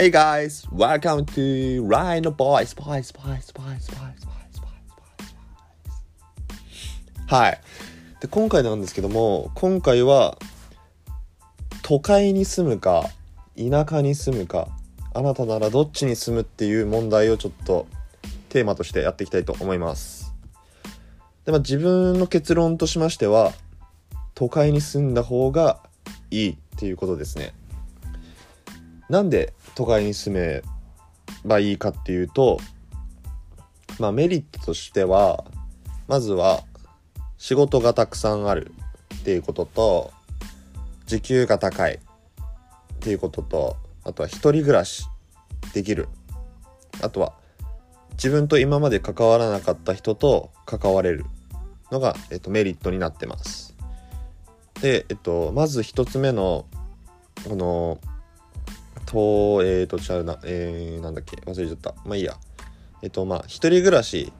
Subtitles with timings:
[0.00, 4.56] Hey guys, welcome to Rhino Boys, Boys, Boys, Boys, Boys, Boys, Boys,
[7.26, 7.26] Boys.
[7.26, 7.60] はい。
[8.22, 10.38] で、今回なんですけども、今回は、
[11.82, 13.10] 都会に住むか、
[13.58, 14.68] 田舎に住むか、
[15.12, 17.86] あなたならどっちに住むっていう問題をちょっと
[18.48, 20.32] テーマとしてやっていきたいと思います。
[21.44, 23.52] で、まあ、自分の結論としましては、
[24.34, 25.82] 都会に住んだ方が
[26.30, 27.52] いいっていうことですね。
[29.10, 30.62] なんで都会に住め
[31.44, 32.58] ばいいかっていうと、
[33.98, 35.44] まあメリットとしては、
[36.06, 36.62] まずは
[37.36, 38.72] 仕事がたくさんある
[39.16, 40.12] っていうことと、
[41.06, 41.98] 時給が高いっ
[43.00, 45.04] ていうことと、あとは一人暮らし
[45.74, 46.08] できる。
[47.02, 47.32] あとは
[48.12, 51.24] 自分と今まで関わらなかった人と関われる
[51.90, 53.74] のが、えっと、メリットになってます。
[54.80, 56.66] で、えっと、まず一つ目の、
[57.48, 57.98] この、
[59.06, 61.94] と、えーと、ちゃうな、えー、なんだっけ、忘れちゃった。
[62.04, 62.36] まあいいや。
[63.02, 64.32] えっと、まあ、一人暮らし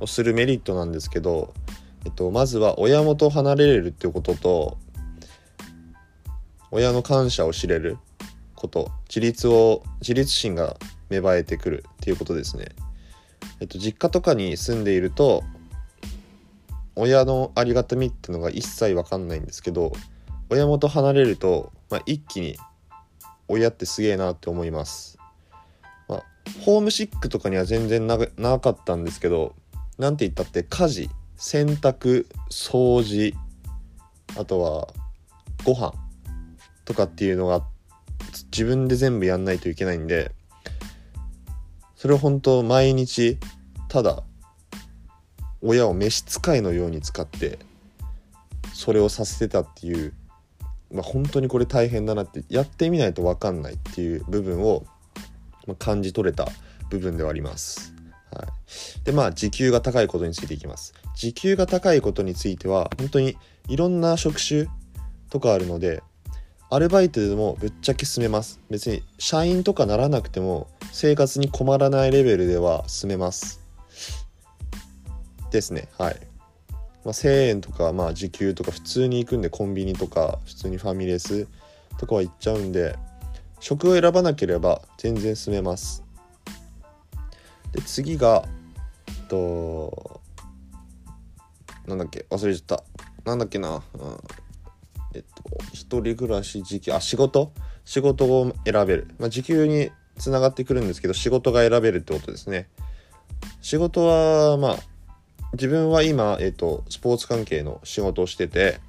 [0.00, 1.54] をするメリットなんですけど、
[2.04, 4.78] えっと、まずは親元を離れれるっていうことと、
[6.70, 7.98] 親の感謝を知れる
[8.54, 10.76] こと、自立を、自立心が
[11.10, 12.66] 芽生えてくるっていうことですね。
[13.60, 15.44] えっと、実家とかに住んでいると、
[16.96, 19.92] 親のありがたみっていうのが一切わかんないんですけど、
[20.50, 22.56] 親元離れると、まあ、一気に
[23.48, 25.18] 親ってすげえなって思います。
[26.08, 26.24] まあ、
[26.60, 29.54] ホームシックとかには全然ななかったんですけど、
[29.98, 33.34] なんて言ったって家事、洗濯、掃除、
[34.36, 34.88] あとは
[35.64, 35.92] ご飯
[36.84, 37.64] とかっていうのが
[38.52, 40.32] 自分で全部やんないといけないんで、
[41.96, 43.38] それを本当毎日
[43.88, 44.22] ただ
[45.60, 47.58] 親を召使いのように使って
[48.72, 50.14] それをさせてたっていう
[50.90, 54.86] まあ、本当にこれ大変だなってやってみないと分かんないっていう部分を、
[55.66, 56.48] ま、感じ取れた
[56.90, 57.94] 部分ではあります。
[58.32, 58.46] はい、
[59.04, 60.94] でまあ時給が高いことについていきます。
[61.14, 63.36] 時給が高いことについては本当に
[63.68, 64.66] いろんな職種
[65.30, 66.02] とかあるので
[66.70, 68.60] アルバイトでもぶっちゃけ住めます。
[68.70, 73.60] 別に社員とかならなくても生活に困らないレベルでは住めます。
[75.50, 75.88] ですね。
[75.98, 76.27] はい。
[77.08, 81.48] まあ、1,000円とか、まあ、時給とか普通に行くんでコンビニとか普通にファミレス
[81.96, 82.96] とかは行っちゃうんで
[83.60, 86.04] 職を選ばなければ全然住めます。
[87.72, 88.44] で次が
[89.06, 90.20] えっと
[91.86, 92.84] なんだっけ忘れちゃった。
[93.24, 93.82] なんだっけな、うん、
[95.14, 95.42] えっと
[95.72, 97.52] 一人暮らし時給あ仕事？
[97.86, 102.68] 仕事を選べる、まあ、時給につながってくるんですけど仕事が選べるってことですね。
[103.62, 104.97] 仕事はまあ
[105.52, 108.80] 自分は今、えっと、スポーツ関係の仕事をしてて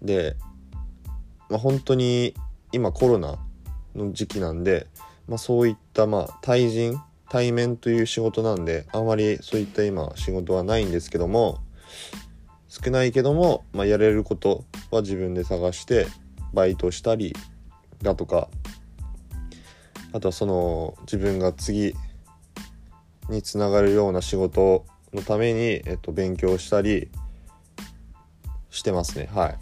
[0.00, 0.36] で、
[1.48, 2.34] まあ、本当に
[2.72, 3.38] 今コロナ
[3.94, 4.86] の時期なんで、
[5.28, 11.60] まあ、そういったまあ対人対面という仕事なんであまりそういった今仕事はないんですけども
[12.68, 16.06] 少ないけども、まあ、やれることは自分で探して
[16.52, 17.34] バイトしたり
[18.02, 18.48] だとか
[20.12, 21.94] あとはその自分が次
[23.28, 27.10] につながるような仕事のために、えっと、勉強したり
[28.70, 29.28] してますね。
[29.32, 29.58] はい。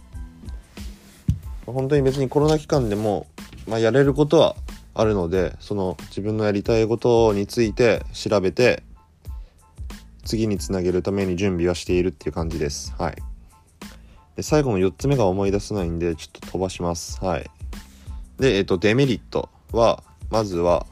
[1.66, 3.26] 本当に別にコロナ期間でも、
[3.68, 4.56] まあ、やれることは
[4.94, 8.82] あるのでその自分のやりたいことについて調べて
[10.24, 12.94] 次につなげるために準備はしているっていう感じです。
[12.98, 13.16] はい。
[14.36, 17.24] で最後の4つ目が思い出せないんでちょっと飛ばします。
[17.24, 17.50] はい。
[18.38, 20.86] でえっとデメリットはまずは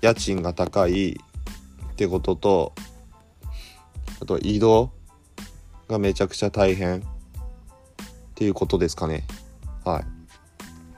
[0.00, 1.20] 家賃が高い
[1.92, 2.72] ってことと
[4.20, 4.90] あと移動
[5.88, 7.02] がめちゃくちゃ大変っ
[8.34, 9.24] ていうことですかね。
[9.84, 10.04] はい。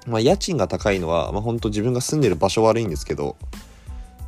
[0.09, 3.37] まあ家賃が高いのはまあ本当自分が住んでる場所悪いんですけど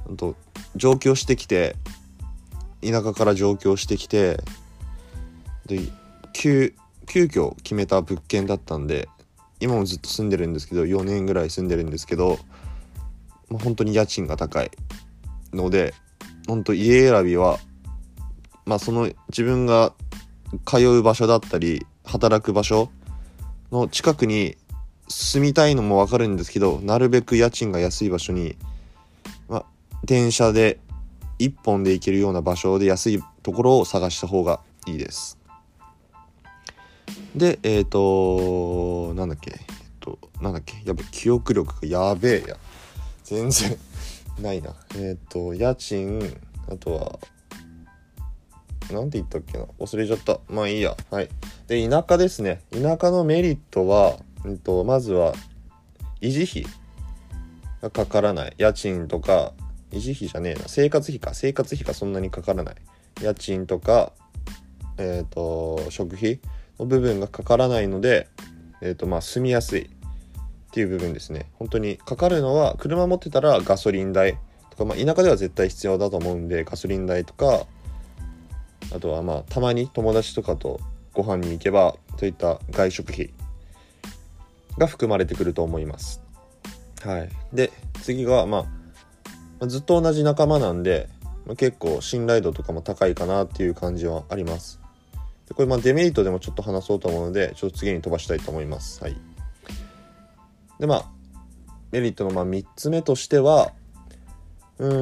[0.07, 0.37] 本当
[0.75, 1.77] 上京してきて
[2.83, 4.39] 田舎から上京してきて
[5.67, 5.81] で
[6.33, 6.75] 急
[7.07, 9.09] 急遽決めた物件だったんで
[9.61, 12.39] 今もずっと住んでるんですけど4年ぐらい住んでるんですけど、
[13.49, 14.71] まあ、本当に家賃が高い
[15.53, 15.95] ので
[16.47, 17.59] 本当家選びは
[18.65, 19.93] まあその自分が
[20.65, 22.91] 通う場所だったり働く場所
[23.73, 24.57] の近くに
[25.09, 28.57] 住みたいのもわかるんですけどなるべく家賃が安い場所に、
[29.49, 29.65] まあ、
[30.05, 30.79] 電車で
[31.39, 35.39] 1本で行けるような場所で安いところを探した方がいいです。
[37.35, 39.59] でえっ、ー、となんだっけえっ、
[40.01, 42.57] となんだっけやべ記憶力がやべえや
[43.25, 43.77] 全然
[44.41, 44.75] ないな。
[44.95, 46.21] えっ、ー、と、家賃、
[46.71, 47.19] あとは、
[48.93, 50.39] なんて言ったっけな忘れちゃった。
[50.49, 50.97] まあいいや。
[51.11, 51.29] はい。
[51.67, 52.63] で、田舎ですね。
[52.71, 55.35] 田舎のメリットは、えっと、まずは、
[56.21, 56.67] 維持費
[57.83, 59.53] がかからない家賃とか
[59.93, 62.75] 維持費じゃねえな生活費か生活費がそんなにかからない
[63.23, 64.13] 家賃とか
[64.99, 66.41] えっ、ー、と食費
[66.79, 68.29] の部分がかからないので
[68.81, 69.91] えっ、ー、とまあ住みやすい
[70.77, 74.37] っていう部分ですね本当にかかるのは車持ってたらガソリン代
[74.69, 77.65] とか、まあ、田舎では絶対必要だと思うんでガソリン代とか
[78.95, 80.79] あとはまあたまに友達とかと
[81.15, 83.31] ご飯に行けばそういった外食費
[84.77, 86.21] が含まれてくると思います。
[87.03, 88.67] はい、で次が、ま
[89.61, 91.09] あ、ずっと同じ仲間なんで、
[91.47, 94.79] まあ、結構信頼度とかも高いかなっていう感じはあります。
[95.49, 99.03] でこれまあデメリットでもちょっと話そうと思うのでちょっと次に飛ばしたいと思います。
[99.03, 99.17] はい、
[100.79, 101.11] でまあ
[101.93, 103.73] メリットのまあ3つ目としては
[104.79, 104.93] うー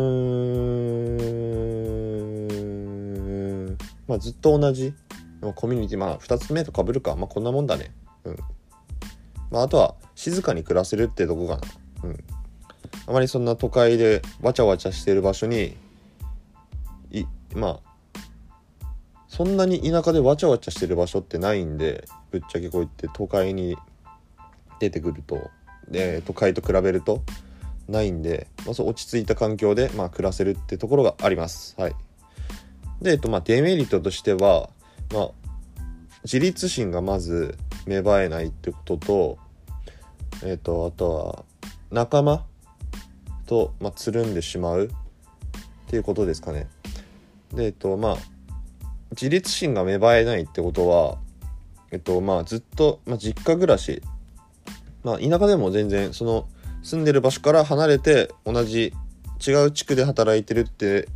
[3.73, 4.95] んまあずっと同じ
[5.55, 7.93] コミュニティまあ2つ目とかぶるかまあこんなもんだね。
[8.25, 8.37] うん。
[9.51, 11.63] まああとは静かに暮らせるってとこかな。
[12.05, 12.25] うん。
[13.07, 15.77] あまりそんな都会でわちゃわちゃしてる場所に
[17.11, 17.25] い
[17.55, 17.95] まあ
[19.29, 23.77] そんなに田舎でわちゃわちゃしてる場所ってないんでぶっちゃけこう言って都会に
[24.81, 25.51] 出てくると
[25.89, 27.23] で都会と比べると
[27.89, 31.75] ないんで、まあ、そう落ち着いた環境で、まあ、暮らせるってところがあります。
[31.79, 31.95] はい、
[33.03, 34.71] で、えっとまあ、デメリットとしては、
[35.13, 35.31] まあ、
[36.25, 39.39] 自立心がまず芽生えないってことと、
[40.43, 41.45] えっと、あとは
[41.91, 42.45] 仲間
[43.47, 44.91] と、まあ、つるんでしまうっ
[45.89, 46.69] ていうことですかね。
[47.53, 48.17] で、えっとまあ、
[49.11, 51.19] 自立心が芽生えないってことは、
[51.91, 54.03] えっとまあ、ずっと、まあ、実家暮らし、
[55.05, 56.49] まあ、田舎でも全然その
[56.83, 58.93] 住んでる場所から離れて同じ
[59.47, 61.09] 違う地区で働いてるって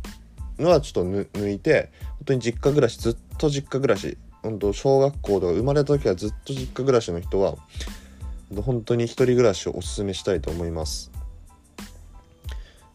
[0.57, 7.55] のはちょっと抜いて本当に実家暮らしずっと実家暮らし本当小学校とか生まれた時はずっと実家暮らしの人は
[8.55, 11.11] 本当に一人暮らしをおすすめしたいと思います。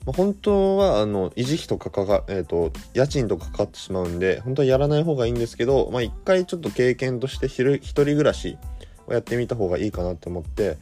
[0.05, 8.59] まあ、本当はあの維持費とかかか、えーと、家賃とかかかってしまうんで本当はやらない方がいいんですけど、まあ、一回ちょっと経験として一人暮らし
[9.07, 10.77] をやってみた方がいいかなって思って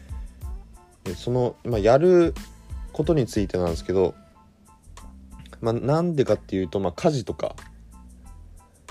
[1.04, 2.34] でその、まあ、やる
[2.92, 4.14] ことについてなんですけど、
[5.60, 7.56] まあ、なんでかっていうと、まあ、家事とか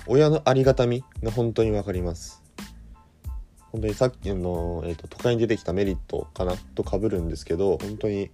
[0.08, 2.42] 親のありがたみが本当に分かります。
[3.72, 8.30] 本当にさっきの、えーと、都会に出てきたメリットかなとかぶるんですけど本当に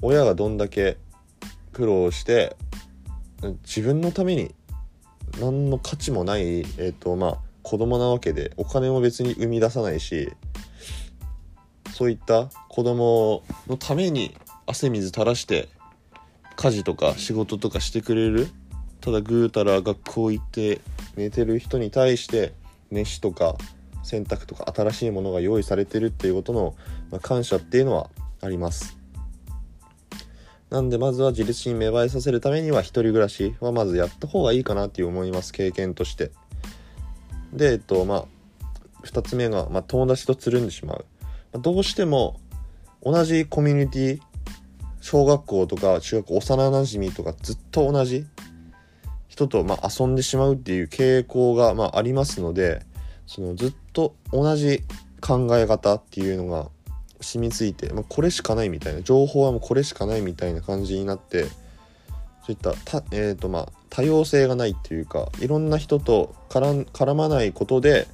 [0.00, 0.96] 親がどんだけ
[1.72, 2.56] 苦労して
[3.66, 4.54] 自分のために
[5.40, 10.32] 何の価値もない、えーとまあ、子供なわけでお金も別に生み出さないし
[11.92, 14.34] そういった子供のために
[14.66, 15.68] 汗水垂らして
[16.56, 18.48] 家事とか仕事とかしてくれる
[19.00, 20.80] ただぐうたら学校行って
[21.16, 22.54] 寝てる人に対して
[22.90, 23.56] 飯とか
[24.02, 26.74] 洗濯とか新しいものが用意されてるっていうことの、
[27.10, 28.10] ま感謝っていうのは
[28.40, 28.98] あります。
[30.70, 36.30] なんでまずは自立心芽生えさせるためには一人暮らしはまずやった方がいいかなって思います経験として。
[37.52, 38.24] でえっとまあ
[39.04, 41.04] 2つ目が、まあ、友達とつるんでしまう。
[41.60, 42.40] どうしても
[43.02, 44.20] 同じコミュニティ
[45.00, 48.24] 小学校とか中学校幼なじみとかずっと同じ
[49.28, 52.86] 人とまあ遊んでしまうっていう傾向がまあありますので
[53.26, 54.82] そのずっと同じ
[55.20, 56.68] 考え方っていうのが
[57.20, 61.46] 染みついて、まあ、これしかないみたいな情報はもうこれしかないみたいな感じになって
[62.44, 68.08] そういったた、えーとまあ、多様性がないっていうかいろんな人と絡まないことで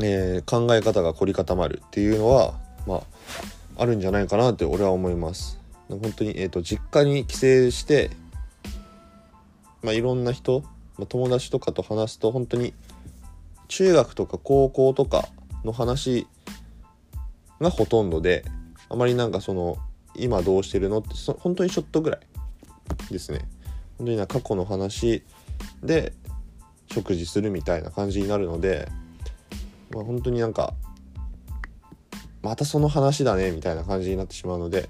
[0.00, 2.54] えー、考え方が凝り固まるっていうのは、
[2.86, 3.02] まあ、
[3.78, 5.58] あるんじゃないかなって俺は思います。
[5.88, 7.40] 本当に、えーと、実家に帰省
[7.70, 8.10] して、
[9.82, 10.60] まあ、いろんな人、
[10.98, 12.74] まあ、友達とかと話すと本当に
[13.68, 15.28] 中学とか高校とか
[15.64, 16.26] の話
[17.60, 18.44] がほとんどで
[18.88, 19.78] あまりなんかその
[20.18, 20.98] 今どうしてるの？
[20.98, 22.20] ってそ本当にちょっとぐらい
[23.12, 23.48] ですね。
[23.98, 25.22] 本当にな過去の話
[25.82, 26.12] で
[26.92, 28.88] 食事するみたいな感じになるので
[29.90, 30.74] まあ、本当になんか
[32.42, 34.88] またその話だねみたいな感じになってしまうので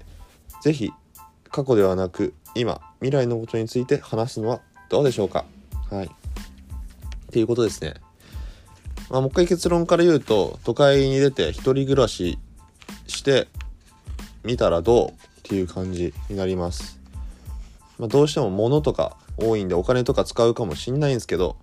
[0.61, 0.91] 是非
[1.49, 5.45] 過去ではなく今未来のことについて話すのはどうでしょうか？
[5.89, 6.05] はい。
[6.05, 6.09] っ
[7.31, 7.93] ていうことですね。
[9.09, 12.37] まあ、もう一回結論から言うと都会に出て一人暮らし
[13.07, 13.47] して
[14.43, 16.99] みたらどうっていう感じになります、
[17.97, 21.57] まあ、どうしても物とか多いんでお金とか使うかもしんないんですけど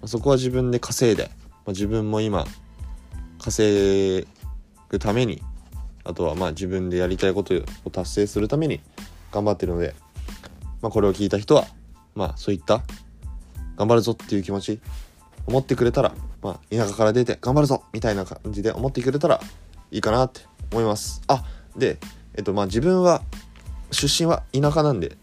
[0.00, 1.28] まそこは自分で稼いで、ま
[1.68, 2.44] あ、自分も今
[3.38, 4.26] 稼
[4.88, 5.42] ぐために
[6.04, 8.80] あとはまあ自分でやりたいことを達成するために
[9.30, 9.94] 頑張ってるので、
[10.80, 11.66] まあ、これを聞いた人は
[12.14, 12.82] まあそういった
[13.76, 14.80] 頑張るぞっていう気持ち
[15.46, 16.12] 思ってくれたら、
[16.42, 19.40] まあ、田舎から出て頑張るぞみたいな感じで思ってくれたら
[19.90, 21.22] いいかなって思います。
[21.26, 21.44] あ
[21.76, 21.98] で、
[22.34, 23.22] えっとまあ、自分は
[23.90, 25.16] 出身は田舎なんで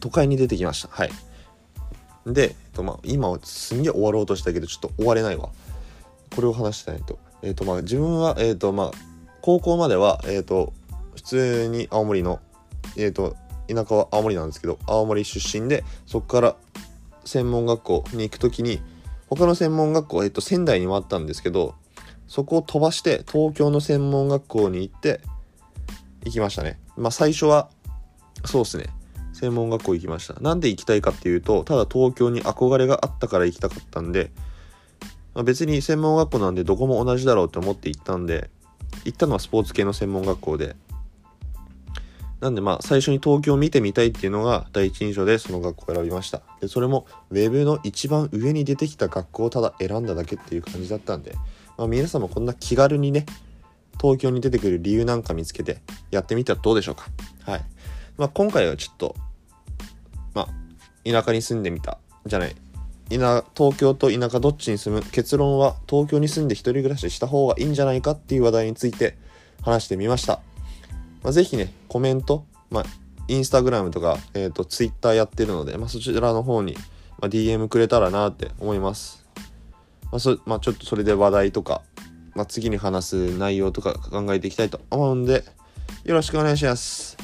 [0.00, 0.88] 都会に出てきました。
[0.88, 1.10] はい。
[2.26, 5.50] で、えっとまあ、今はすんげえ終わろうとしたけどちょっと終われないわ。
[6.34, 7.18] これを話してないと。
[7.42, 8.90] えっとまあ自分はえっとまあ
[9.42, 10.72] 高校まではえっと
[11.14, 12.40] 普通に青森の
[12.96, 13.36] えっと
[13.68, 16.56] 田舎は青森なんですけど青森出身でそこから
[17.24, 18.80] 専門学校に行く時に
[19.28, 21.74] 他の専門学校、えっと、仙台にもあったんですけど
[22.26, 25.20] そこを飛ばして東京の専門学校に行って
[26.24, 26.80] 行きましたね。
[26.96, 27.70] まあ最初は
[28.44, 28.86] そうですね。
[29.32, 30.34] 専門学校行きました。
[30.40, 34.30] なんで行きたいかっていうとただ東京に憧れがあったから行きたかったんで、
[35.34, 38.50] まあ、別に専門学校なんでどこも同じだろうって思って行ったんで
[39.04, 40.76] 行ったのはスポーツ系の専門学校で。
[42.40, 46.42] なんでまあ最初に東京を見てみたいっていうのが第一印象でその学校を選びました。
[46.60, 51.34] でそれもウェブの一番上に出てきた学校をただ選んだだけっていう感じだったんで、
[51.76, 53.26] まあ、皆さんもこんな気軽にね
[54.00, 55.78] 東京に出てくる理由なんか見つけて
[56.10, 57.08] やってみたらどうでしょうか？
[57.44, 57.64] はい。
[58.16, 59.16] まあ今回はちょっと
[60.34, 60.48] まあ
[61.04, 61.98] 田舎に住んでみた。
[62.26, 62.54] じゃない。
[63.10, 63.16] 田
[63.56, 65.02] 東京と田舎どっちに住む？
[65.02, 69.16] 結論は東京に住んで一人暮らしした方がいいんじゃないかっていう話題について
[69.62, 70.40] 話してみました。
[71.22, 72.84] まあ、ぜひね、コメント、まあ、
[73.26, 76.74] インスタグラムとか、えっ、ー、と、ツイッターやってるので、まあ、そちらの方に、
[77.18, 79.26] まあ、DM くれたらなって思います。
[80.12, 81.82] まあ、そ、まあ、ちょっとそれで話題とか、
[82.38, 85.44] まあ、次に話す内容とか考えていきたいと思うんで、
[86.04, 87.16] よろしくお願いします。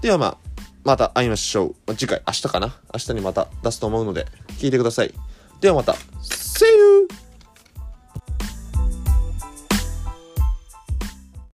[0.00, 0.36] ではまあ、
[0.84, 1.94] また会いましょう。
[1.96, 2.76] 次回、明日かな？
[2.94, 4.26] 明日にまた出すと思うので、
[4.58, 5.12] 聞いてください。
[5.60, 5.96] ではまた。